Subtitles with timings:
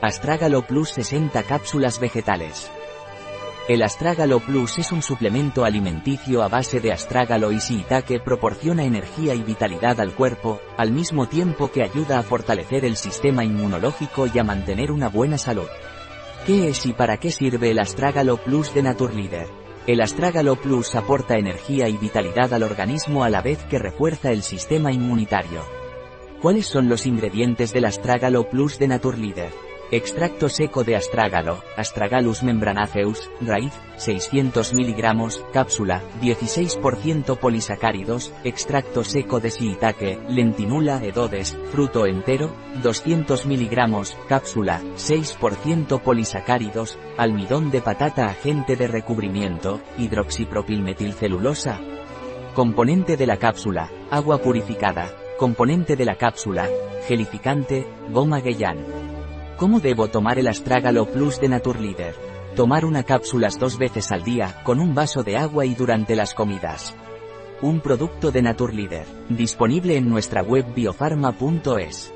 [0.00, 2.70] Astrágalo Plus 60 cápsulas vegetales.
[3.68, 7.58] El Astrágalo Plus es un suplemento alimenticio a base de astrágalo y
[8.06, 12.96] que proporciona energía y vitalidad al cuerpo, al mismo tiempo que ayuda a fortalecer el
[12.96, 15.66] sistema inmunológico y a mantener una buena salud.
[16.46, 19.48] ¿Qué es y para qué sirve el Astrágalo Plus de Naturleader?
[19.88, 24.44] El Astrágalo Plus aporta energía y vitalidad al organismo a la vez que refuerza el
[24.44, 25.60] sistema inmunitario.
[26.40, 29.67] ¿Cuáles son los ingredientes del Astrágalo Plus de Naturleader?
[29.90, 39.48] Extracto seco de astrágalo, Astragalus membranaceus, raíz, 600 mg, cápsula, 16% polisacáridos, extracto seco de
[39.48, 48.88] shiitake, lentinula edodes, fruto entero, 200 mg, cápsula, 6% polisacáridos, almidón de patata agente de
[48.88, 51.80] recubrimiento, hidroxipropilmetilcelulosa.
[52.54, 55.10] Componente de la cápsula, agua purificada.
[55.38, 56.68] Componente de la cápsula,
[57.06, 58.97] gelificante, goma Gueyán.
[59.58, 62.14] ¿Cómo debo tomar el Astrágalo Plus de Naturleader?
[62.54, 66.32] Tomar una cápsulas dos veces al día, con un vaso de agua y durante las
[66.32, 66.94] comidas.
[67.60, 72.14] Un producto de Naturleader, disponible en nuestra web biofarma.es.